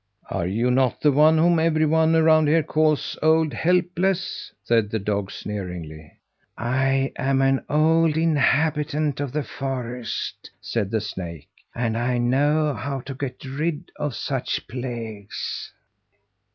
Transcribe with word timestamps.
"Are 0.31 0.47
you 0.47 0.71
not 0.71 0.99
the 1.01 1.11
one 1.11 1.37
whom 1.37 1.59
every 1.59 1.85
one 1.85 2.15
around 2.15 2.47
here 2.47 2.63
calls 2.63 3.15
old 3.21 3.53
Helpless?" 3.53 4.51
said 4.63 4.89
the 4.89 4.97
dog, 4.97 5.29
sneeringly. 5.29 6.11
"I'm 6.57 7.43
an 7.43 7.63
old 7.69 8.17
inhabitant 8.17 9.19
of 9.19 9.31
the 9.31 9.43
forest," 9.43 10.49
said 10.59 10.89
the 10.89 11.01
snake, 11.01 11.49
"and 11.75 11.95
I 11.95 12.17
know 12.17 12.73
how 12.73 13.01
to 13.01 13.13
get 13.13 13.45
rid 13.45 13.91
of 13.95 14.15
such 14.15 14.67
plagues." 14.67 15.71